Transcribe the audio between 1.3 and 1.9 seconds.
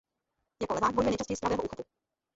z pravého úchopu.